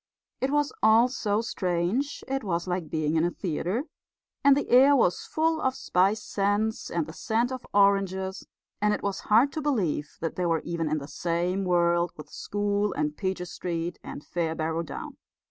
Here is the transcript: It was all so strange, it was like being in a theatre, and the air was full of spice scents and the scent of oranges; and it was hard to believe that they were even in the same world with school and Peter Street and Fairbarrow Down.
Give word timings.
It 0.39 0.49
was 0.49 0.73
all 0.81 1.09
so 1.09 1.41
strange, 1.41 2.23
it 2.27 2.43
was 2.43 2.67
like 2.67 2.89
being 2.89 3.17
in 3.17 3.23
a 3.23 3.29
theatre, 3.29 3.83
and 4.43 4.57
the 4.57 4.67
air 4.71 4.95
was 4.95 5.27
full 5.27 5.61
of 5.61 5.75
spice 5.75 6.23
scents 6.23 6.89
and 6.89 7.05
the 7.05 7.13
scent 7.13 7.51
of 7.51 7.67
oranges; 7.71 8.47
and 8.81 8.95
it 8.95 9.03
was 9.03 9.19
hard 9.29 9.51
to 9.51 9.61
believe 9.61 10.17
that 10.19 10.37
they 10.37 10.45
were 10.47 10.61
even 10.61 10.89
in 10.89 10.97
the 10.97 11.07
same 11.07 11.65
world 11.65 12.13
with 12.17 12.31
school 12.31 12.93
and 12.93 13.15
Peter 13.15 13.45
Street 13.45 13.99
and 14.03 14.23
Fairbarrow 14.23 14.81
Down. 14.81 15.17